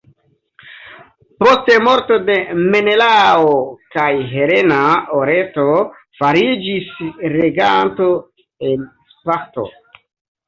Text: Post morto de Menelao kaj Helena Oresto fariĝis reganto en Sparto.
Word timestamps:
Post 1.41 1.67
morto 1.87 2.15
de 2.29 2.37
Menelao 2.61 3.51
kaj 3.95 4.07
Helena 4.31 4.79
Oresto 5.17 5.67
fariĝis 6.21 6.89
reganto 7.37 8.07
en 8.71 8.89
Sparto. 9.15 9.67